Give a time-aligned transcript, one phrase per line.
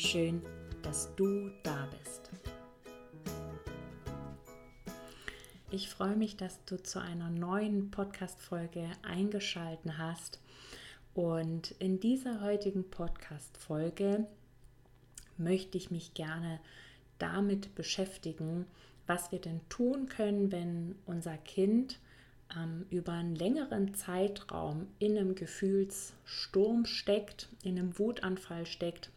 [0.00, 0.42] Schön,
[0.82, 2.30] dass du da bist.
[5.72, 10.40] Ich freue mich, dass du zu einer neuen Podcast-Folge eingeschaltet hast.
[11.14, 14.28] Und in dieser heutigen Podcast-Folge
[15.36, 16.60] möchte ich mich gerne
[17.18, 18.66] damit beschäftigen,
[19.08, 21.98] was wir denn tun können, wenn unser Kind
[22.56, 29.10] ähm, über einen längeren Zeitraum in einem Gefühlssturm steckt, in einem Wutanfall steckt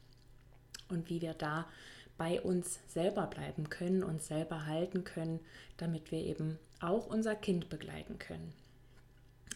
[0.91, 1.67] und wie wir da
[2.17, 5.39] bei uns selber bleiben können, uns selber halten können,
[5.77, 8.53] damit wir eben auch unser Kind begleiten können.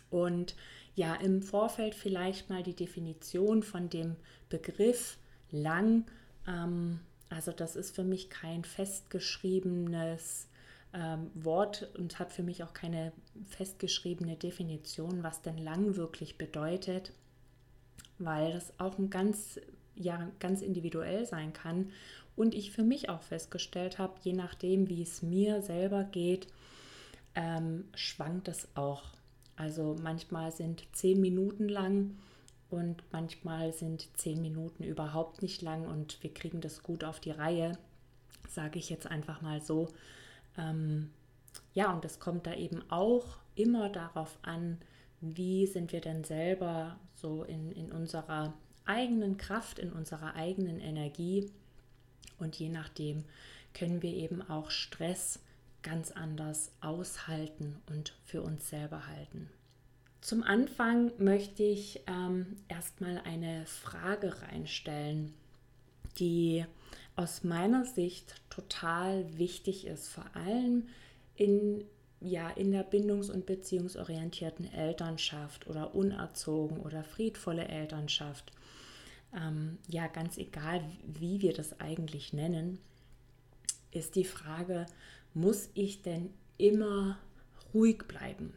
[0.09, 0.55] Und
[0.95, 4.15] ja, im Vorfeld vielleicht mal die Definition von dem
[4.49, 5.17] Begriff
[5.51, 6.05] lang.
[6.47, 10.47] Ähm, also das ist für mich kein festgeschriebenes
[10.93, 13.11] ähm, Wort und hat für mich auch keine
[13.49, 17.11] festgeschriebene Definition, was denn lang wirklich bedeutet,
[18.17, 19.59] weil das auch ein ganz
[19.95, 21.91] ja ganz individuell sein kann.
[22.35, 26.47] Und ich für mich auch festgestellt habe, je nachdem, wie es mir selber geht,
[27.33, 29.03] ähm, schwankt es auch.
[29.55, 32.17] Also manchmal sind zehn Minuten lang
[32.69, 37.31] und manchmal sind zehn Minuten überhaupt nicht lang und wir kriegen das gut auf die
[37.31, 37.77] Reihe,
[38.49, 39.87] sage ich jetzt einfach mal so.
[40.57, 41.09] Ähm,
[41.73, 44.77] ja, und es kommt da eben auch immer darauf an,
[45.21, 48.53] wie sind wir denn selber so in, in unserer
[48.85, 51.51] eigenen Kraft, in unserer eigenen Energie.
[52.37, 53.23] Und je nachdem
[53.73, 55.39] können wir eben auch Stress
[55.81, 59.49] ganz anders aushalten und für uns selber halten.
[60.21, 65.35] Zum Anfang möchte ich ähm, erstmal eine Frage reinstellen,
[66.17, 66.65] die
[67.15, 70.87] aus meiner Sicht total wichtig ist, vor allem
[71.35, 71.85] in,
[72.19, 78.51] ja, in der bindungs- und beziehungsorientierten Elternschaft oder unerzogen oder friedvolle Elternschaft
[79.35, 82.79] ähm, ja ganz egal, wie wir das eigentlich nennen,
[83.91, 84.85] ist die Frage,
[85.33, 87.17] muss ich denn immer
[87.73, 88.53] ruhig bleiben?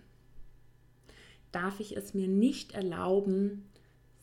[1.52, 3.68] Darf ich es mir nicht erlauben,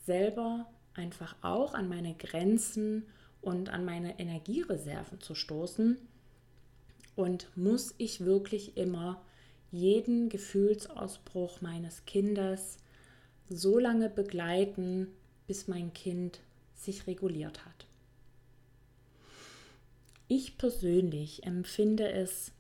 [0.06, 3.06] selber einfach auch an meine Grenzen
[3.42, 5.98] und an meine Energiereserven zu stoßen?
[7.16, 9.22] Und muss ich wirklich immer
[9.72, 12.78] jeden Gefühlsausbruch meines Kindes
[13.50, 15.08] so lange begleiten,
[15.48, 16.40] bis mein Kind
[16.74, 17.86] sich reguliert hat.
[20.28, 22.52] Ich persönlich empfinde es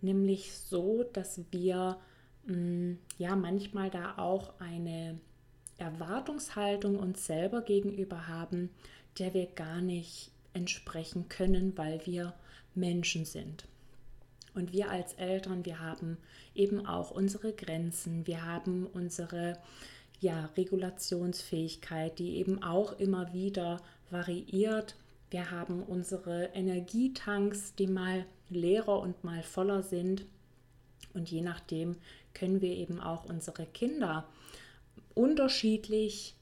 [0.00, 1.98] nämlich so, dass wir
[2.46, 5.18] mh, mm, ja manchmal da auch eine
[5.78, 8.70] Erwartungshaltung uns selber gegenüber haben,
[9.18, 12.34] der wir gar nicht entsprechen können, weil wir
[12.74, 13.66] Menschen sind.
[14.54, 16.18] Und wir als Eltern, wir haben
[16.54, 19.58] eben auch unsere Grenzen, wir haben unsere
[20.20, 24.96] ja, Regulationsfähigkeit, die eben auch immer wieder variiert.
[25.30, 30.26] Wir haben unsere Energietanks, die mal leerer und mal voller sind.
[31.14, 31.96] Und je nachdem
[32.34, 34.26] können wir eben auch unsere Kinder
[35.14, 36.34] unterschiedlich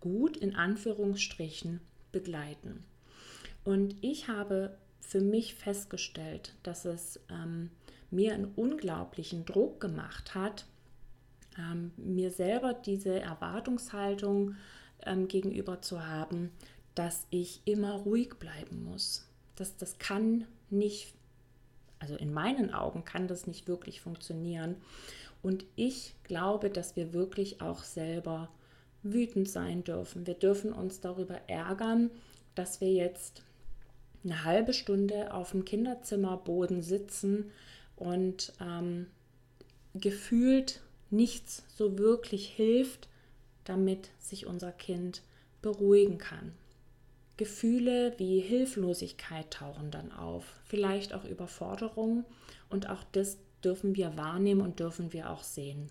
[0.00, 1.80] gut in Anführungsstrichen
[2.12, 2.84] begleiten.
[3.64, 7.70] Und ich habe für mich festgestellt, dass es ähm,
[8.10, 10.66] mir einen unglaublichen Druck gemacht hat,
[11.58, 14.56] ähm, mir selber diese Erwartungshaltung
[15.04, 16.50] ähm, gegenüber zu haben,
[16.94, 19.28] dass ich immer ruhig bleiben muss.
[19.56, 21.14] Das, das kann nicht,
[21.98, 24.76] also in meinen Augen kann das nicht wirklich funktionieren.
[25.42, 28.48] Und ich glaube, dass wir wirklich auch selber
[29.02, 30.26] wütend sein dürfen.
[30.26, 32.10] Wir dürfen uns darüber ärgern,
[32.54, 33.42] dass wir jetzt
[34.24, 37.50] eine halbe Stunde auf dem Kinderzimmerboden sitzen
[37.96, 39.06] und ähm,
[39.94, 40.80] gefühlt
[41.10, 43.08] nichts so wirklich hilft,
[43.64, 45.22] damit sich unser Kind
[45.62, 46.52] beruhigen kann.
[47.36, 52.24] Gefühle wie Hilflosigkeit tauchen dann auf, vielleicht auch Überforderung
[52.70, 55.90] und auch das dürfen wir wahrnehmen und dürfen wir auch sehen.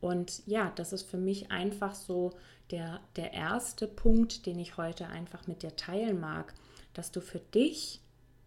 [0.00, 2.32] Und ja, das ist für mich einfach so
[2.70, 6.54] der, der erste Punkt, den ich heute einfach mit dir teilen mag,
[6.98, 8.00] dass du für dich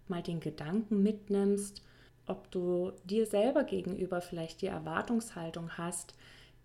[0.10, 1.82] mal den Gedanken mitnimmst,
[2.28, 6.16] ob du dir selber gegenüber vielleicht die Erwartungshaltung hast,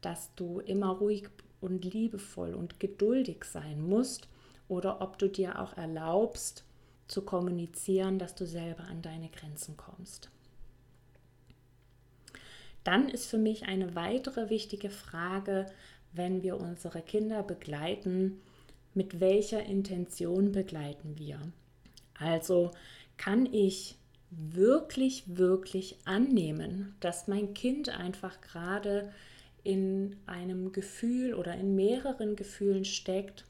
[0.00, 1.28] dass du immer ruhig
[1.60, 4.26] und liebevoll und geduldig sein musst
[4.66, 6.64] oder ob du dir auch erlaubst
[7.06, 10.28] zu kommunizieren, dass du selber an deine Grenzen kommst.
[12.82, 15.66] Dann ist für mich eine weitere wichtige Frage,
[16.12, 18.40] wenn wir unsere Kinder begleiten,
[18.92, 21.38] mit welcher Intention begleiten wir?
[22.18, 22.70] Also
[23.16, 23.96] kann ich
[24.30, 29.12] wirklich, wirklich annehmen, dass mein Kind einfach gerade
[29.64, 33.44] in einem Gefühl oder in mehreren Gefühlen steckt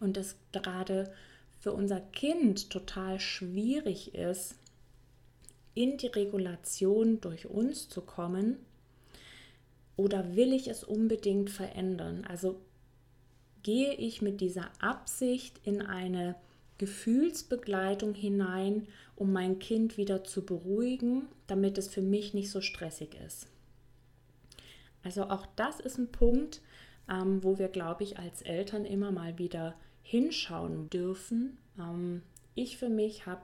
[0.00, 1.12] und es gerade
[1.60, 4.56] für unser Kind total schwierig ist,
[5.74, 8.56] in die Regulation durch uns zu kommen?
[9.96, 12.24] Oder will ich es unbedingt verändern?
[12.26, 12.58] Also
[13.62, 16.34] gehe ich mit dieser Absicht in eine
[16.80, 23.18] Gefühlsbegleitung hinein, um mein Kind wieder zu beruhigen, damit es für mich nicht so stressig
[23.26, 23.48] ist.
[25.02, 26.62] Also auch das ist ein Punkt,
[27.06, 31.58] ähm, wo wir, glaube ich, als Eltern immer mal wieder hinschauen dürfen.
[31.78, 32.22] Ähm,
[32.54, 33.42] ich für mich habe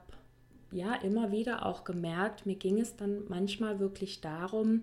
[0.71, 4.81] ja immer wieder auch gemerkt, mir ging es dann manchmal wirklich darum,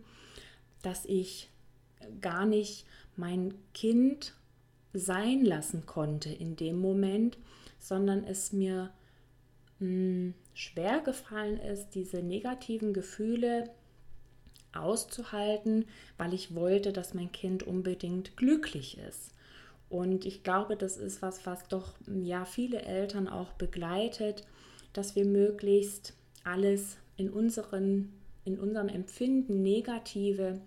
[0.83, 1.51] dass ich
[2.21, 2.87] gar nicht
[3.17, 4.35] mein Kind
[4.93, 7.37] sein lassen konnte in dem Moment,
[7.85, 8.91] sondern es mir
[9.79, 13.71] mh, hm, schwer gefallen ist, diese negativen Gefühle
[14.73, 15.85] auszuhalten,
[16.17, 19.33] weil ich wollte, dass mein Kind unbedingt glücklich ist.
[19.91, 24.47] Und ich glaube, das ist was, was doch ja viele Eltern auch begleitet,
[24.95, 28.13] dass wir möglichst alles in unseren
[28.47, 30.61] in unserem Empfinden negative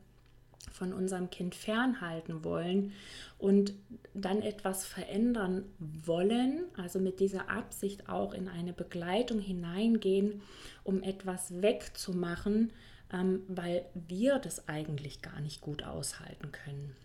[0.78, 2.94] von unserem Kind fernhalten wollen
[3.38, 3.74] und
[4.14, 10.42] dann etwas verändern wollen, also mit dieser Absicht auch in eine Begleitung hineingehen,
[10.84, 12.72] um etwas wegzumachen,
[13.12, 16.96] ähm, weil wir das eigentlich gar nicht gut aushalten können.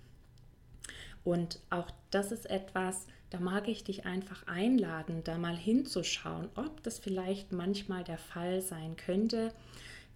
[1.25, 6.83] Und auch das ist etwas, da mag ich dich einfach einladen, da mal hinzuschauen, ob
[6.83, 9.53] das vielleicht manchmal der Fall sein könnte.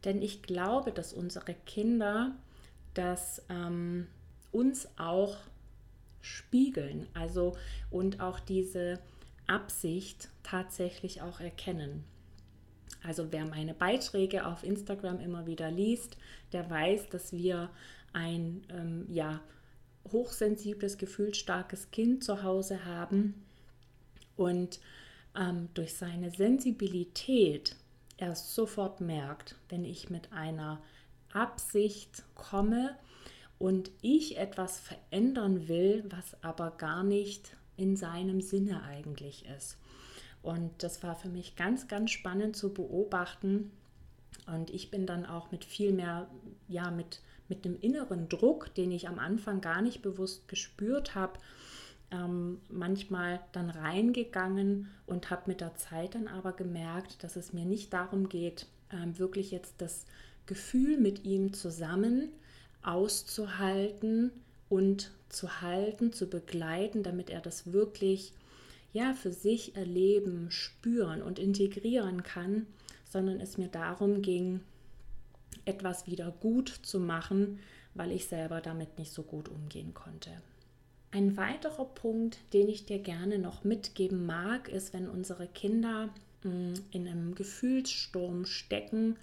[0.04, 2.34] Denn ich glaube, dass unsere Kinder
[2.98, 4.06] das ähm,
[4.52, 5.36] uns auch
[6.20, 7.56] spiegeln, also
[7.90, 8.98] und auch diese
[9.46, 12.04] Absicht tatsächlich auch erkennen.
[13.02, 16.16] Also wer meine Beiträge auf Instagram immer wieder liest,
[16.52, 17.70] der weiß, dass wir
[18.12, 19.40] ein ähm, ja,
[20.10, 23.46] hochsensibles, gefühlsstarkes Kind zu Hause haben
[24.36, 24.80] und
[25.36, 27.76] ähm, durch seine Sensibilität
[28.16, 30.80] er sofort merkt, wenn ich mit einer
[31.36, 32.96] Absicht komme
[33.58, 39.76] und ich etwas verändern will, was aber gar nicht in seinem Sinne eigentlich ist.
[40.42, 43.72] Und das war für mich ganz, ganz spannend zu beobachten.
[44.46, 46.28] Und ich bin dann auch mit viel mehr,
[46.68, 51.40] ja, mit, mit dem inneren Druck, den ich am Anfang gar nicht bewusst gespürt habe,
[52.12, 57.64] ähm, manchmal dann reingegangen und habe mit der Zeit dann aber gemerkt, dass es mir
[57.64, 60.06] nicht darum geht, ähm, wirklich jetzt das
[60.46, 62.30] Gefühl mit ihm zusammen
[62.82, 64.30] auszuhalten
[64.68, 68.32] und zu halten, zu begleiten, damit er das wirklich
[68.92, 72.66] ja für sich erleben, spüren und integrieren kann,
[73.08, 74.60] sondern es mir darum ging,
[75.64, 77.58] etwas wieder gut zu machen,
[77.94, 80.30] weil ich selber damit nicht so gut umgehen konnte.
[81.10, 86.10] Ein weiterer Punkt, den ich dir gerne noch mitgeben mag, ist, wenn unsere Kinder
[86.42, 89.16] mm, in einem Gefühlssturm stecken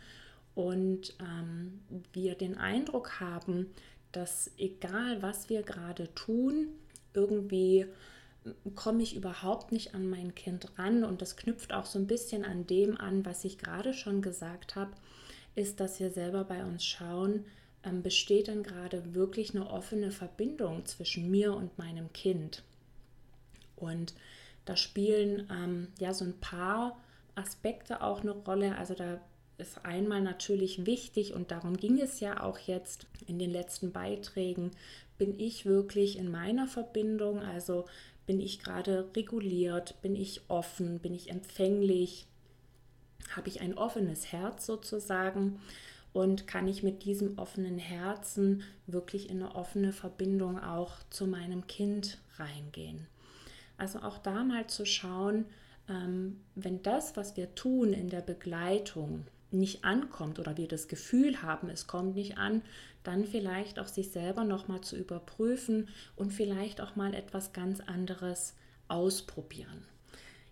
[0.55, 1.81] und ähm,
[2.13, 3.71] wir den Eindruck haben,
[4.11, 6.67] dass egal was wir gerade tun,
[7.13, 7.87] irgendwie
[8.75, 12.43] komme ich überhaupt nicht an mein Kind ran und das knüpft auch so ein bisschen
[12.43, 14.91] an dem an, was ich gerade schon gesagt habe,
[15.55, 17.45] ist, dass wir selber bei uns schauen,
[17.83, 22.63] ähm, besteht denn gerade wirklich eine offene Verbindung zwischen mir und meinem Kind.
[23.75, 24.13] Und
[24.65, 26.97] da spielen ähm, ja so ein paar
[27.35, 28.77] Aspekte auch eine Rolle.
[28.77, 29.19] Also da
[29.57, 34.71] ist einmal natürlich wichtig und darum ging es ja auch jetzt in den letzten Beiträgen,
[35.17, 37.85] bin ich wirklich in meiner Verbindung, also
[38.25, 42.25] bin ich gerade reguliert, bin ich offen, bin ich empfänglich,
[43.35, 45.59] habe ich ein offenes Herz sozusagen
[46.13, 51.67] und kann ich mit diesem offenen Herzen wirklich in eine offene Verbindung auch zu meinem
[51.67, 53.07] Kind reingehen.
[53.77, 55.45] Also auch da mal zu schauen,
[55.89, 61.41] ähm, wenn das, was wir tun in der Begleitung, nicht ankommt oder wir das Gefühl
[61.41, 62.61] haben, es kommt nicht an,
[63.03, 68.55] dann vielleicht auch sich selber nochmal zu überprüfen und vielleicht auch mal etwas ganz anderes
[68.87, 69.85] ausprobieren.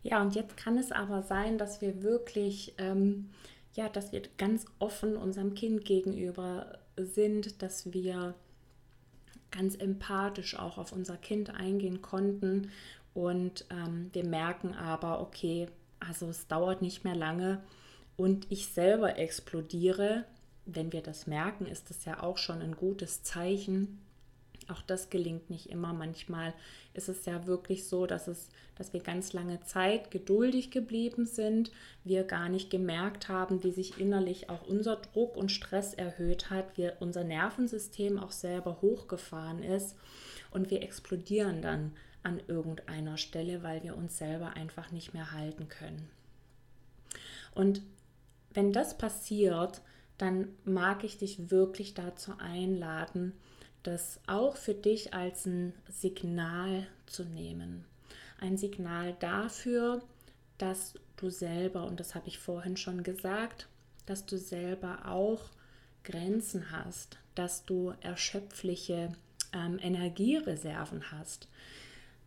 [0.03, 3.29] Ja, und jetzt kann es aber sein, dass wir wirklich, ähm,
[3.74, 8.34] ja, dass wir ganz offen unserem Kind gegenüber sind, dass wir
[9.51, 12.72] ganz empathisch auch auf unser Kind eingehen konnten
[13.13, 15.67] und ähm, wir merken aber, okay,
[16.00, 17.62] also es dauert nicht mehr lange
[18.18, 20.25] und ich selber explodiere.
[20.65, 24.00] Wenn wir das merken, ist das ja auch schon ein gutes Zeichen.
[24.68, 25.91] Auch das gelingt nicht immer.
[25.91, 26.53] Manchmal
[26.94, 31.72] ist es ja wirklich so, dass, es, dass wir ganz lange Zeit geduldig geblieben sind,
[32.03, 36.77] wir gar nicht gemerkt haben, wie sich innerlich auch unser Druck und Stress erhöht hat,
[36.77, 39.96] wir, unser Nervensystem auch selber hochgefahren ist
[40.51, 45.70] und wir explodieren dann an irgendeiner Stelle, weil wir uns selber einfach nicht mehr halten
[45.70, 46.08] können.
[47.56, 47.82] Und
[48.53, 49.81] wenn das passiert,
[50.17, 53.34] dann mag ich dich wirklich dazu einladen,
[53.84, 57.86] das auch für dich als ein Signal zu nehmen.
[58.39, 60.03] Ein Signal dafür,
[60.58, 63.67] dass du selber, und das habe ich vorhin schon gesagt,
[64.05, 65.41] dass du selber auch
[66.03, 69.12] Grenzen hast, dass du erschöpfliche
[69.53, 71.48] ähm, Energiereserven hast,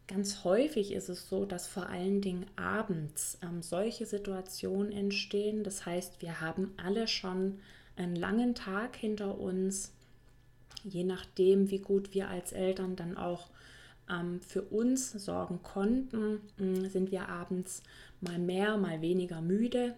[0.07, 5.65] Ganz häufig ist es so, dass vor allen Dingen abends ähm, solche Situationen entstehen.
[5.65, 7.59] Das heißt, wir haben alle schon
[7.97, 9.93] einen langen Tag hinter uns.
[10.83, 13.49] Je nachdem, wie gut wir als Eltern dann auch
[14.11, 17.83] ähm, für uns sorgen konnten, äh, sind wir abends
[18.21, 19.95] mal mehr, mal weniger müde.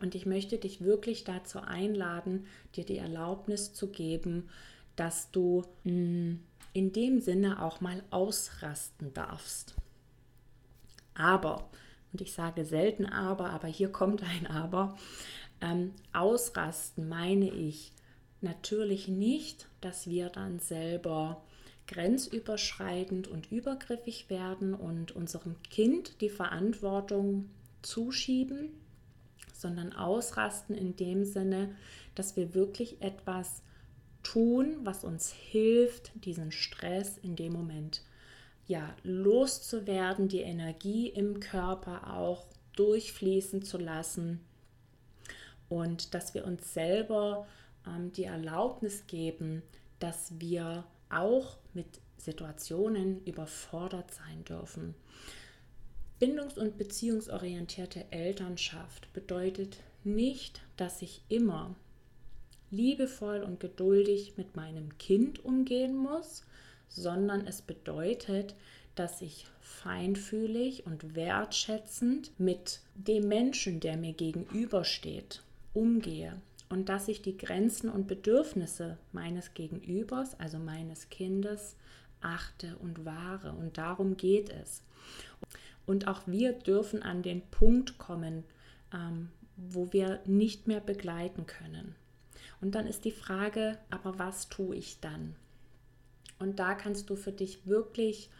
[0.00, 2.46] Und ich möchte dich wirklich dazu einladen,
[2.76, 4.48] dir die Erlaubnis zu geben,
[4.94, 6.40] dass du mh, mm,
[6.74, 9.74] in dem Sinne auch mal ausrasten darfst.
[11.14, 11.70] Aber,
[12.12, 14.98] und ich sage selten aber, aber hier kommt ein aber,
[15.60, 17.92] ähm, ausrasten meine ich
[18.40, 21.42] natürlich nicht, dass wir dann selber
[21.86, 27.50] grenzüberschreitend und übergriffig werden und unserem Kind die Verantwortung
[27.82, 28.70] zuschieben,
[29.52, 31.74] sondern ausrasten in dem Sinne,
[32.14, 33.62] dass wir wirklich etwas
[34.24, 38.02] tun, was uns hilft, diesen Stress in dem Moment
[38.66, 44.40] ja loszuwerden, die Energie im Körper auch durchfließen zu lassen
[45.68, 47.46] und dass wir uns selber
[47.86, 49.62] ähm, die Erlaubnis geben,
[49.98, 54.94] dass wir auch mit Situationen überfordert sein dürfen.
[56.20, 61.74] Bindungs- und beziehungsorientierte Elternschaft bedeutet nicht, dass ich immer
[62.74, 66.44] liebevoll und geduldig mit meinem Kind umgehen muss,
[66.88, 68.54] sondern es bedeutet,
[68.94, 77.22] dass ich feinfühlig und wertschätzend mit dem Menschen, der mir gegenübersteht, umgehe und dass ich
[77.22, 81.76] die Grenzen und Bedürfnisse meines Gegenübers, also meines Kindes,
[82.20, 83.52] achte und wahre.
[83.52, 84.82] Und darum geht es.
[85.86, 88.44] Und auch wir dürfen an den Punkt kommen,
[88.92, 91.94] ähm, wo wir nicht mehr begleiten können.
[92.64, 95.36] Und dann ist die Frage, aber was tue ich dann?
[96.38, 98.30] Und da kannst du für dich wirklich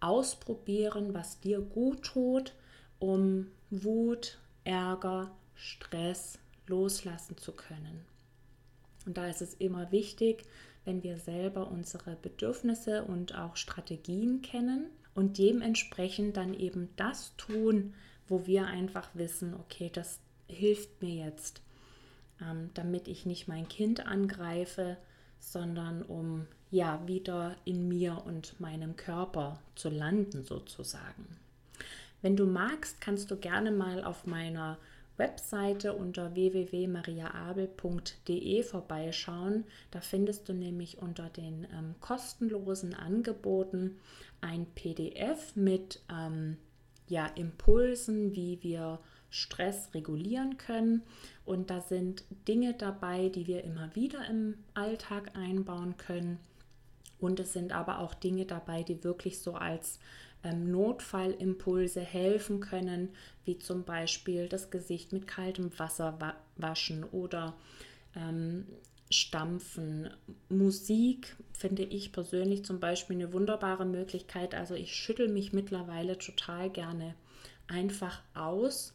[0.00, 2.52] ausprobieren, was dir gut tut,
[2.98, 8.04] um Wut, Ärger, Stress loslassen zu können.
[9.06, 10.46] Und da ist es immer wichtig,
[10.84, 17.94] wenn wir selber unsere Bedürfnisse und auch Strategien kennen und dementsprechend dann eben das tun,
[18.26, 21.62] wo wir einfach wissen, okay, das hilft mir jetzt
[22.42, 24.96] ähm, damit ich nicht mein Kind angreife,
[25.38, 31.26] sondern um ja wieder in mir und meinem Körper zu landen sozusagen.
[32.22, 34.76] Wenn du magst, kannst du gerne mal auf meiner
[35.16, 39.64] Webseite unter www.mariaabel.de vorbeischauen.
[39.90, 43.98] Da findest du nämlich unter den ähm, kostenlosen Angeboten
[44.40, 46.56] ein PDF mit ähm,
[47.08, 48.98] ja, Impulsen, wie wir
[49.30, 51.02] Stress regulieren können.
[51.44, 56.38] Und da sind Dinge dabei, die wir immer wieder im Alltag einbauen können.
[57.18, 59.98] Und es sind aber auch Dinge dabei, die wirklich so als
[60.42, 63.10] ähm, Notfallimpulse helfen können,
[63.44, 67.54] wie zum Beispiel das Gesicht mit kaltem Wasser wa waschen oder
[68.16, 68.66] ähm,
[69.10, 70.08] Stampfen.
[70.48, 74.54] Musik finde ich persönlich zum Beispiel eine wunderbare Möglichkeit.
[74.54, 77.14] Also ich schüttel mich mittlerweile total gerne
[77.66, 78.94] einfach aus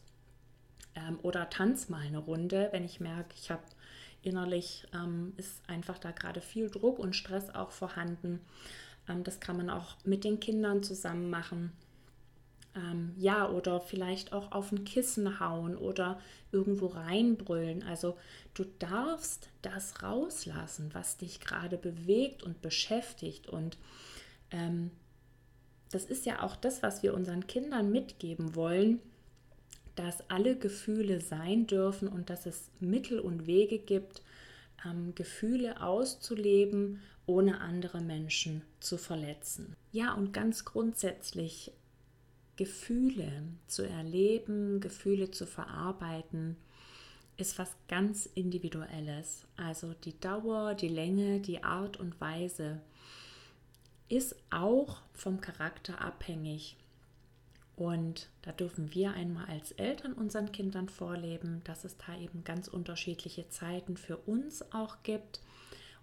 [0.96, 3.62] ähm, oder tanz mal eine Runde, wenn ich merke, ich habe
[4.22, 8.40] innerlich ähm, ist einfach da gerade viel Druck und Stress auch vorhanden.
[9.08, 11.72] Ähm, das kann man auch mit den Kindern zusammen machen.
[12.74, 17.82] Ähm, ja, oder vielleicht auch auf ein Kissen hauen oder irgendwo reinbrüllen.
[17.84, 18.18] Also
[18.54, 23.46] du darfst das rauslassen, was dich gerade bewegt und beschäftigt.
[23.46, 23.78] Und
[24.50, 24.90] ähm,
[25.90, 29.00] das ist ja auch das, was wir unseren Kindern mitgeben wollen
[29.96, 34.22] dass alle Gefühle sein dürfen und dass es Mittel und Wege gibt,
[34.84, 39.74] ähm, Gefühle auszuleben, ohne andere Menschen zu verletzen.
[39.90, 41.72] Ja, und ganz grundsätzlich
[42.56, 46.56] Gefühle zu erleben, Gefühle zu verarbeiten,
[47.36, 49.46] ist was ganz Individuelles.
[49.56, 52.80] Also die Dauer, die Länge, die Art und Weise
[54.08, 56.76] ist auch vom Charakter abhängig.
[57.76, 62.68] Und da dürfen wir einmal als Eltern unseren Kindern vorleben, dass es da eben ganz
[62.68, 65.40] unterschiedliche Zeiten für uns auch gibt.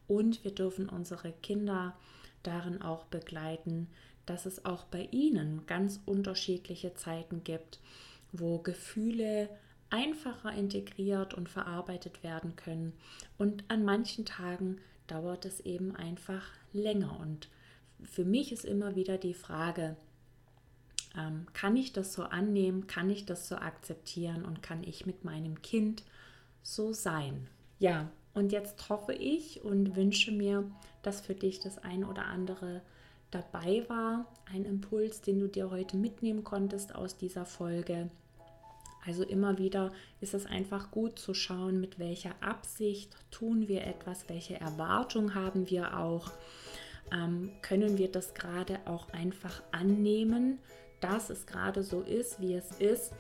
[0.08, 1.98] Und wir dürfen unsere Kinder
[2.44, 3.88] darin auch begleiten,
[4.28, 7.80] dass es auch bei ihnen ganz unterschiedliche Zeiten gibt,
[8.32, 9.50] wo Gefühle
[9.90, 12.94] einfacher integriert und verarbeitet werden können.
[13.38, 14.78] Und an manchen Tagen
[15.08, 17.20] dauert es eben einfach länger.
[17.20, 17.50] Und
[18.04, 19.96] für mich ist immer wieder die Frage,
[21.18, 25.24] ähm, kann ich das so annehmen, kann ich das so akzeptieren und kann ich mit
[25.24, 26.04] meinem Kind
[26.62, 27.48] so sein?
[27.80, 30.64] Ja, und jetzt hoffe ich und wünsche mir,
[31.02, 32.82] dass für dich das ein oder andere
[33.30, 38.10] dabei war, ein Impuls, den du dir heute mitnehmen konntest aus dieser Folge.
[39.06, 39.92] Also immer wieder
[40.22, 45.70] ist es einfach gut zu schauen, mit welcher Absicht tun wir etwas, welche Erwartung haben
[45.70, 46.32] wir auch.
[47.12, 50.60] Ähm, können wir das gerade auch einfach annehmen,
[51.04, 53.14] dass es gerade so ist, wie es ist,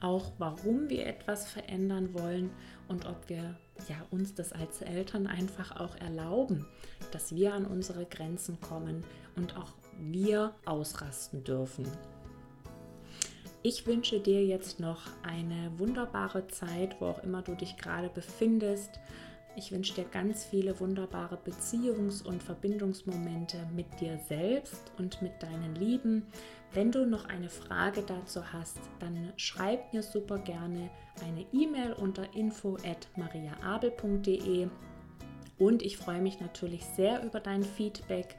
[0.00, 2.50] auch warum wir etwas verändern wollen
[2.88, 3.56] und ob wir
[3.88, 6.66] ja, uns das als Eltern einfach auch erlauben,
[7.12, 9.04] dass wir an unsere Grenzen kommen
[9.36, 11.86] und auch wir ausrasten dürfen.
[13.62, 19.00] Ich wünsche dir jetzt noch eine wunderbare Zeit, wo auch immer du dich gerade befindest.
[19.58, 25.74] Ich wünsche dir ganz viele wunderbare Beziehungs- und Verbindungsmomente mit dir selbst und mit deinen
[25.74, 26.28] Lieben.
[26.72, 30.90] Wenn du noch eine Frage dazu hast, dann schreib mir super gerne
[31.24, 34.68] eine E-Mail unter info@mariaabel.de
[35.58, 38.36] und ich freue mich natürlich sehr über dein Feedback,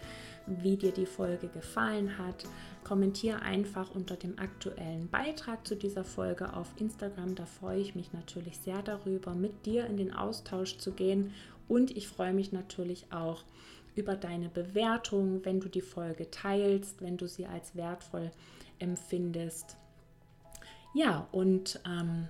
[0.48, 2.46] wie dir die Folge gefallen hat.
[2.90, 7.36] Kommentiere einfach unter dem aktuellen Beitrag zu dieser Folge auf Instagram.
[7.36, 11.32] Da freue ich mich natürlich sehr darüber, mit dir in den Austausch zu gehen.
[11.68, 13.44] Und ich freue mich natürlich auch
[13.94, 18.32] über deine Bewertung, wenn du die Folge teilst, wenn du sie als wertvoll
[18.80, 19.78] empfindest.
[20.96, 22.28] Ja, und ähm,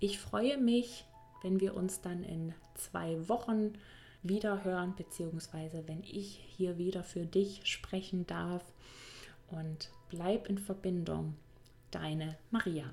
[0.00, 1.04] ich freue mich,
[1.42, 3.74] wenn wir uns dann in zwei Wochen
[4.22, 8.64] wieder hören, beziehungsweise wenn ich hier wieder für dich sprechen darf.
[9.50, 11.34] Und bleib in Verbindung.
[11.90, 12.92] Deine Maria.